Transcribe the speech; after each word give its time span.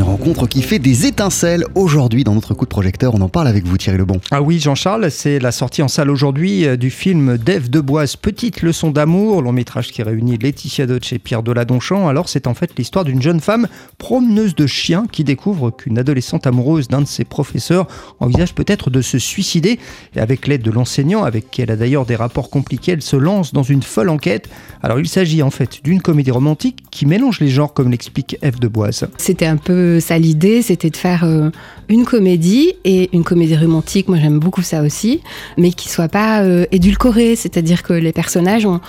une 0.00 0.06
rencontre 0.06 0.46
qui 0.46 0.62
fait 0.62 0.78
des 0.78 1.04
étincelles 1.04 1.62
aujourd'hui 1.74 2.24
dans 2.24 2.32
notre 2.32 2.54
coup 2.54 2.64
de 2.64 2.70
projecteur. 2.70 3.14
On 3.14 3.20
en 3.20 3.28
parle 3.28 3.48
avec 3.48 3.66
vous, 3.66 3.76
Thierry 3.76 3.98
Lebon. 3.98 4.18
Ah 4.30 4.40
oui, 4.40 4.58
Jean-Charles, 4.58 5.10
c'est 5.10 5.38
la 5.38 5.52
sortie 5.52 5.82
en 5.82 5.88
salle 5.88 6.08
aujourd'hui 6.08 6.64
euh, 6.64 6.78
du 6.78 6.88
film 6.88 7.36
d'Ève 7.36 7.68
Deboise, 7.68 8.16
Petite 8.16 8.62
leçon 8.62 8.92
d'amour, 8.92 9.42
long 9.42 9.52
métrage 9.52 9.92
qui 9.92 10.02
réunit 10.02 10.38
Laetitia 10.38 10.86
Deutsch 10.86 11.12
et 11.12 11.18
Pierre 11.18 11.42
Deladonchamp. 11.42 12.08
Alors, 12.08 12.30
c'est 12.30 12.46
en 12.46 12.54
fait 12.54 12.70
l'histoire 12.78 13.04
d'une 13.04 13.20
jeune 13.20 13.40
femme 13.40 13.68
promeneuse 13.98 14.54
de 14.54 14.66
chiens 14.66 15.04
qui 15.12 15.22
découvre 15.22 15.70
qu'une 15.70 15.98
adolescente 15.98 16.46
amoureuse 16.46 16.88
d'un 16.88 17.02
de 17.02 17.06
ses 17.06 17.24
professeurs 17.24 17.86
envisage 18.20 18.54
peut-être 18.54 18.88
de 18.88 19.02
se 19.02 19.18
suicider. 19.18 19.78
Et 20.16 20.20
avec 20.20 20.46
l'aide 20.46 20.62
de 20.62 20.70
l'enseignant, 20.70 21.24
avec 21.24 21.50
qui 21.50 21.60
elle 21.60 21.70
a 21.70 21.76
d'ailleurs 21.76 22.06
des 22.06 22.16
rapports 22.16 22.48
compliqués, 22.48 22.92
elle 22.92 23.02
se 23.02 23.16
lance 23.16 23.52
dans 23.52 23.64
une 23.64 23.82
folle 23.82 24.08
enquête. 24.08 24.48
Alors, 24.82 24.98
il 24.98 25.08
s'agit 25.08 25.42
en 25.42 25.50
fait 25.50 25.84
d'une 25.84 26.00
comédie 26.00 26.30
romantique 26.30 26.78
qui 26.90 27.04
mélange 27.04 27.40
les 27.40 27.48
genres, 27.48 27.74
comme 27.74 27.90
l'explique 27.90 28.38
Eve 28.40 28.60
Deboise. 28.60 29.06
C'était 29.18 29.44
un 29.44 29.58
peu 29.58 29.89
ça 29.98 30.18
l'idée, 30.18 30.62
c'était 30.62 30.90
de 30.90 30.96
faire 30.96 31.24
euh, 31.24 31.50
une 31.88 32.04
comédie 32.04 32.74
et 32.84 33.08
une 33.12 33.24
comédie 33.24 33.56
romantique. 33.56 34.08
Moi, 34.08 34.18
j'aime 34.20 34.38
beaucoup 34.38 34.62
ça 34.62 34.82
aussi, 34.82 35.20
mais 35.56 35.72
qui 35.72 35.88
soit 35.88 36.08
pas 36.08 36.42
euh, 36.42 36.66
édulcorée, 36.70 37.34
c'est-à-dire 37.34 37.82
que 37.82 37.92
les 37.92 38.12
personnages 38.12 38.66
ont, 38.66 38.80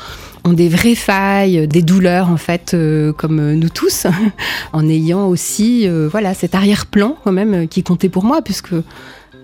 ont 0.44 0.54
des 0.54 0.70
vraies 0.70 0.96
failles, 0.96 1.68
des 1.68 1.82
douleurs 1.82 2.30
en 2.30 2.38
fait, 2.38 2.74
euh, 2.74 3.14
comme 3.14 3.54
nous 3.54 3.70
tous, 3.70 4.06
en 4.74 4.88
ayant 4.88 5.28
aussi, 5.28 5.88
voilà, 6.12 6.34
cet 6.34 6.54
arrière-plan 6.54 7.16
quand 7.24 7.32
même 7.32 7.68
qui 7.68 7.82
comptait 7.82 8.10
pour 8.10 8.24
moi, 8.24 8.42
puisque 8.42 8.76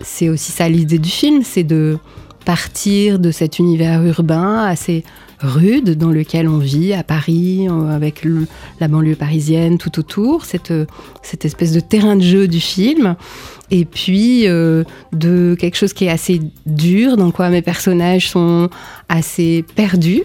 c'est 0.02 0.30
aussi 0.30 0.52
ça 0.52 0.70
l'idée 0.70 1.00
du 1.00 1.10
film, 1.10 1.42
c'est 1.44 1.64
de 1.64 1.98
partir 2.48 3.20
de 3.20 3.30
cet 3.30 3.60
univers 3.60 4.02
urbain 4.06 4.64
assez 4.64 5.04
rude 5.40 5.98
dans 5.98 6.12
lequel 6.12 6.48
on 6.48 6.60
vit 6.60 6.94
à 6.94 7.04
Paris, 7.04 7.68
euh, 7.70 7.94
avec 7.94 8.26
la 8.80 8.88
banlieue 8.88 9.18
parisienne 9.18 9.78
tout 9.78 10.00
autour, 10.00 10.46
cette, 10.46 10.72
cette 11.24 11.44
espèce 11.44 11.74
de 11.74 11.82
terrain 11.82 12.16
de 12.16 12.22
jeu 12.22 12.48
du 12.48 12.62
film, 12.62 13.18
et 13.70 13.84
puis 13.84 14.48
euh, 14.48 14.86
de 15.12 15.58
quelque 15.60 15.76
chose 15.76 15.92
qui 15.92 16.06
est 16.06 16.10
assez 16.10 16.40
dur, 16.66 17.18
dans 17.18 17.32
quoi 17.32 17.50
mes 17.50 17.62
personnages 17.62 18.30
sont 18.30 18.70
assez 19.10 19.66
perdus 19.76 20.24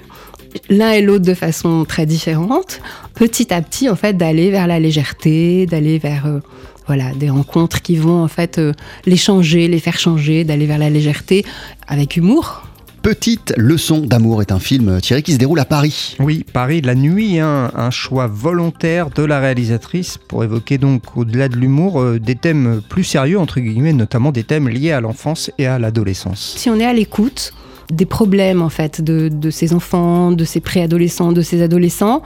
l'un 0.69 0.91
et 0.92 1.03
l'autre 1.03 1.25
de 1.25 1.34
façon 1.34 1.84
très 1.84 2.07
différente, 2.07 2.81
petit 3.14 3.53
à 3.53 3.62
petit 3.62 3.89
en 3.89 3.97
fait 3.97 4.17
d'aller 4.17 4.51
vers 4.51 4.67
la 4.67 4.79
légèreté, 4.79 5.67
d'aller 5.67 5.98
vers 5.98 6.27
euh, 6.27 6.41
voilà 6.86 7.12
des 7.14 7.30
rencontres 7.30 7.83
qui 7.83 7.97
vont 7.97 8.22
en 8.22 8.28
fait 8.28 8.61
les 9.06 9.16
changer, 9.16 9.69
les 9.69 9.80
faire 9.80 9.98
changer, 9.98 10.44
d'aller 10.44 10.66
vers 10.66 10.78
la 10.78 10.91
légèreté 10.91 11.44
avec 11.86 12.16
humour 12.16 12.62
Petite 13.02 13.52
leçon 13.56 13.98
d'amour 13.98 14.42
est 14.42 14.52
un 14.52 14.61
film, 14.61 14.89
euh, 14.89 15.00
Thierry, 15.00 15.24
qui 15.24 15.33
se 15.33 15.36
déroule 15.36 15.58
à 15.58 15.64
Paris. 15.64 16.16
Oui, 16.20 16.47
Paris, 16.52 16.83
la 16.83 16.94
nuit, 16.94 17.41
hein, 17.41 17.72
un 17.74 17.91
choix 17.91 18.28
volontaire 18.28 19.11
de 19.11 19.24
la 19.24 19.41
réalisatrice 19.41 20.19
pour 20.28 20.44
évoquer 20.44 20.78
donc, 20.78 21.16
au-delà 21.16 21.48
de 21.48 21.56
l'humour, 21.56 22.00
euh, 22.00 22.20
des 22.20 22.36
thèmes 22.36 22.80
plus 22.89 23.02
sérieux, 23.02 23.41
entre 23.41 23.58
guillemets, 23.58 23.92
notamment 23.92 24.30
des 24.30 24.44
thèmes 24.44 24.69
liés 24.69 24.92
à 24.92 25.00
l'enfance 25.00 25.50
et 25.58 25.67
à 25.67 25.80
l'adolescence. 25.80 26.55
Si 26.56 26.70
on 26.70 26.78
est 26.78 26.84
à 26.84 26.92
l'écoute 26.92 27.52
des 27.91 28.06
problèmes, 28.06 28.62
en 28.62 28.69
fait, 28.69 29.00
de, 29.02 29.50
ces 29.50 29.74
enfants, 29.74 30.30
de 30.30 30.44
ces 30.44 30.61
préadolescents, 30.61 31.33
de 31.33 31.42
ces 31.42 31.61
adolescents, 31.61 32.22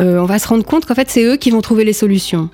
euh, 0.00 0.20
on 0.20 0.26
va 0.26 0.38
se 0.38 0.46
rendre 0.46 0.64
compte 0.64 0.86
qu'en 0.86 0.94
fait, 0.94 1.10
c'est 1.10 1.24
eux 1.24 1.36
qui 1.36 1.50
vont 1.50 1.62
trouver 1.62 1.84
les 1.84 1.92
solutions 1.92 2.48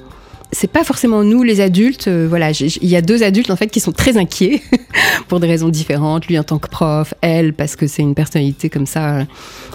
c'est 0.51 0.71
pas 0.71 0.85
forcément 0.85 1.23
nous 1.25 1.43
les 1.43 1.61
adultes. 1.61 2.09
Euh, 2.09 2.27
voilà, 2.29 2.51
il 2.51 2.89
y 2.89 2.97
a 2.97 3.03
deux 3.03 3.23
adultes 3.23 3.51
en 3.51 3.57
fait 3.57 3.69
qui 3.69 3.81
sont 3.81 3.93
très 3.93 4.17
inquiets 4.17 4.63
pour 5.29 5.41
des 5.41 5.47
raisons 5.47 5.69
différentes. 5.69 6.27
Lui 6.27 6.39
en 6.39 6.45
tant 6.45 6.59
que 6.59 6.69
prof, 6.69 7.13
elle 7.21 7.53
parce 7.53 7.77
que 7.77 7.87
c'est 7.87 8.03
une 8.03 8.15
personnalité 8.15 8.71
comme 8.71 8.87
ça, 8.87 9.17
euh, 9.17 9.25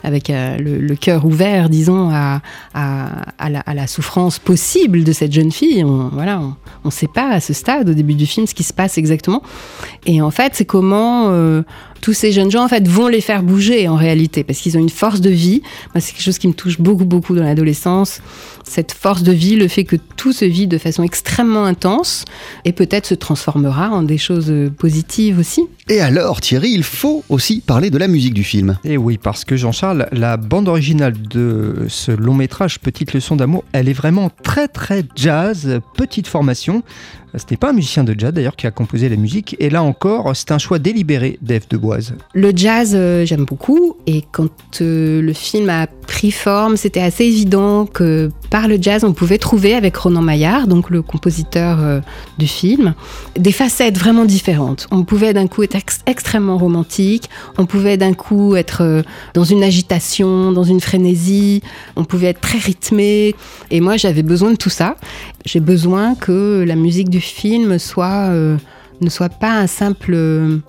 avec 0.03 0.29
euh, 0.29 0.57
le, 0.57 0.95
cœur 0.95 1.25
ouvert, 1.25 1.69
disons, 1.69 2.09
à, 2.11 2.41
à, 2.73 3.73
la, 3.73 3.87
souffrance 3.87 4.39
possible 4.39 5.03
de 5.03 5.11
cette 5.11 5.31
jeune 5.31 5.51
fille. 5.51 5.83
On, 5.83 6.09
voilà, 6.09 6.39
on 6.83 6.87
ne 6.87 6.91
sait 6.91 7.07
pas 7.13 7.29
à 7.29 7.39
ce 7.39 7.53
stade, 7.53 7.89
au 7.89 7.93
début 7.93 8.15
du 8.15 8.25
film, 8.25 8.47
ce 8.47 8.53
qui 8.53 8.63
se 8.63 8.73
passe 8.73 8.97
exactement. 8.97 9.43
Et 10.05 10.21
en 10.21 10.31
fait, 10.31 10.53
c'est 10.55 10.65
comment 10.65 11.31
tous 12.03 12.13
ces 12.13 12.33
jeunes 12.33 12.51
gens 12.51 12.65
en 12.65 12.67
fait 12.67 12.85
vont 12.87 13.07
les 13.07 13.21
faire 13.21 13.43
bouger 13.43 13.87
en 13.87 13.95
réalité 13.95 14.43
parce 14.43 14.59
qu'ils 14.59 14.77
ont 14.77 14.81
une 14.81 14.89
force 14.89 15.21
de 15.21 15.29
vie. 15.29 15.61
C'est 15.95 16.11
quelque 16.11 16.21
chose 16.21 16.37
qui 16.37 16.49
me 16.49 16.53
touche 16.53 16.79
beaucoup 16.79 17.05
beaucoup 17.05 17.33
dans 17.33 17.43
l'adolescence. 17.43 18.21
Cette 18.63 18.91
force 18.91 19.23
de 19.23 19.31
vie, 19.31 19.55
le 19.55 19.67
fait 19.67 19.83
que 19.83 19.95
tout 20.15 20.33
se 20.33 20.45
vit 20.45 20.67
de 20.67 20.77
façon 20.77 21.03
extrêmement 21.03 21.65
intense 21.65 22.25
et 22.65 22.71
peut-être 22.71 23.05
se 23.05 23.15
transformera 23.15 23.89
en 23.89 24.03
des 24.03 24.17
choses 24.17 24.53
positives 24.77 25.39
aussi. 25.39 25.63
Et 25.89 25.99
alors, 25.99 26.41
Thierry, 26.41 26.71
il 26.71 26.83
faut 26.83 27.23
aussi 27.29 27.61
parler 27.61 27.89
de 27.89 27.97
la 27.97 28.07
musique 28.07 28.33
du 28.33 28.43
film. 28.43 28.77
Et 28.83 28.97
oui, 28.97 29.17
parce 29.17 29.43
que 29.43 29.57
Jean-Charles, 29.57 30.07
la 30.11 30.37
bande 30.37 30.67
originale 30.67 31.13
de 31.13 31.85
ce 31.89 32.11
long 32.11 32.33
métrage 32.33 32.79
Petite 32.79 33.13
leçon 33.13 33.35
d'amour, 33.35 33.63
elle 33.73 33.89
est 33.89 33.93
vraiment 33.93 34.29
très 34.43 34.67
très 34.67 35.03
jazz, 35.15 35.79
petite 35.95 36.27
formation. 36.27 36.83
C'était 37.35 37.57
pas 37.57 37.71
un 37.71 37.73
musicien 37.73 38.03
de 38.03 38.13
jazz 38.17 38.31
d'ailleurs 38.31 38.55
qui 38.55 38.67
a 38.67 38.71
composé 38.71 39.09
la 39.09 39.15
musique. 39.15 39.55
Et 39.59 39.69
là 39.69 39.81
encore, 39.81 40.35
c'est 40.35 40.51
un 40.51 40.59
choix 40.59 40.77
délibéré 40.77 41.39
d'Eve 41.41 41.67
de 41.69 41.77
Boise. 41.77 42.13
Le 42.33 42.51
jazz, 42.55 42.93
euh, 42.93 43.25
j'aime 43.25 43.45
beaucoup. 43.45 43.97
Et 44.05 44.23
quand 44.31 44.81
euh, 44.81 45.21
le 45.21 45.33
film 45.33 45.69
a 45.69 45.87
pris 45.87 46.31
forme, 46.31 46.77
c'était 46.77 47.01
assez 47.01 47.25
évident 47.25 47.87
que 47.87 48.29
par 48.53 48.67
le 48.67 48.77
jazz, 48.79 49.03
on 49.03 49.13
pouvait 49.13 49.39
trouver 49.39 49.73
avec 49.73 49.97
Ronan 49.97 50.21
Maillard, 50.21 50.67
donc 50.67 50.91
le 50.91 51.01
compositeur 51.01 51.79
euh, 51.81 52.01
du 52.37 52.45
film, 52.45 52.93
des 53.35 53.51
facettes 53.51 53.97
vraiment 53.97 54.25
différentes. 54.25 54.85
On 54.91 55.05
pouvait 55.05 55.33
d'un 55.33 55.47
coup 55.47 55.63
être 55.63 55.75
extrêmement 56.05 56.59
romantique, 56.59 57.31
on 57.57 57.65
pouvait 57.65 57.97
d'un 57.97 58.13
coup 58.13 58.55
être 58.55 59.01
dans 59.33 59.43
une 59.43 59.63
agitation, 59.63 60.51
dans 60.51 60.63
une 60.63 60.81
frénésie, 60.81 61.63
on 61.95 62.03
pouvait 62.03 62.27
être 62.27 62.41
très 62.41 62.59
rythmé. 62.59 63.33
Et 63.71 63.81
moi, 63.81 63.97
j'avais 63.97 64.21
besoin 64.21 64.51
de 64.51 64.57
tout 64.57 64.69
ça. 64.69 64.97
J'ai 65.45 65.59
besoin 65.59 66.13
que 66.13 66.63
la 66.63 66.75
musique 66.75 67.09
du 67.09 67.21
film 67.21 67.79
soit, 67.79 68.29
euh, 68.29 68.55
ne 69.01 69.09
soit 69.09 69.29
pas 69.29 69.53
un 69.53 69.65
simple 69.65 70.61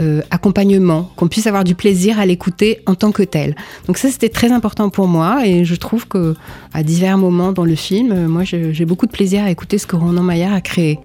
euh, 0.00 0.22
accompagnement, 0.30 1.10
qu'on 1.16 1.28
puisse 1.28 1.46
avoir 1.46 1.62
du 1.62 1.74
plaisir 1.74 2.18
à 2.18 2.24
l'écouter 2.24 2.80
en 2.86 2.94
tant 2.94 3.12
que 3.12 3.22
tel. 3.22 3.54
Donc 3.86 3.98
ça, 3.98 4.10
c'était 4.10 4.30
très 4.30 4.50
important 4.50 4.88
pour 4.88 5.06
moi 5.08 5.46
et 5.46 5.64
je 5.64 5.74
trouve 5.74 6.08
que 6.08 6.34
à 6.72 6.82
divers 6.82 7.18
moments 7.18 7.52
dans 7.52 7.66
le 7.66 7.74
film, 7.74 8.12
euh, 8.12 8.28
moi, 8.28 8.44
j'ai 8.44 8.84
beaucoup 8.86 9.06
de 9.06 9.10
plaisir 9.10 9.44
à 9.44 9.50
écouter 9.50 9.76
ce 9.76 9.86
que 9.86 9.96
Ronan 9.96 10.22
Maillard 10.22 10.54
a 10.54 10.62
créé. 10.62 11.00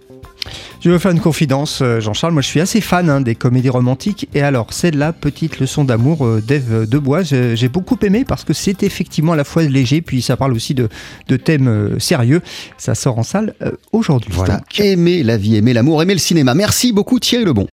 Je 0.80 0.92
vais 0.92 1.00
faire 1.00 1.12
une 1.12 1.20
confidence, 1.20 1.80
euh, 1.82 2.00
Jean-Charles. 2.00 2.32
Moi, 2.32 2.42
je 2.42 2.48
suis 2.48 2.62
assez 2.62 2.80
fan 2.80 3.10
hein, 3.10 3.20
des 3.20 3.36
comédies 3.36 3.70
romantiques. 3.70 4.30
Et 4.34 4.42
alors, 4.42 4.68
c'est 4.72 4.94
la 4.94 5.12
petite 5.12 5.60
leçon 5.60 5.84
d'amour 5.84 6.26
d'Ève 6.48 6.88
Debois. 6.88 7.24
J'ai 7.24 7.70
beaucoup 7.70 7.98
aimé 8.04 8.24
parce 8.26 8.44
que 8.44 8.54
c'est 8.54 8.84
effectivement 8.84 9.34
à 9.34 9.36
la 9.36 9.44
fois 9.44 9.64
léger, 9.64 10.02
puis 10.02 10.22
ça 10.22 10.38
parle 10.38 10.54
aussi 10.54 10.74
de, 10.74 10.88
thèmes 11.36 11.68
euh, 11.68 12.00
sérieux. 12.00 12.42
Ça 12.78 12.96
sort 12.96 13.18
en 13.18 13.24
salle 13.24 13.56
aujourd'hui. 13.92 14.32
Voilà. 14.34 14.62
Aimer 14.78 15.24
la 15.24 15.38
vie, 15.38 15.56
aimer 15.56 15.74
l'amour, 15.74 16.02
aimer 16.02 16.14
le 16.14 16.20
cinéma. 16.20 16.54
Merci 16.54 16.94
beaucoup, 16.94 17.20
Thierry 17.20 17.44
Lebon. 17.44 17.68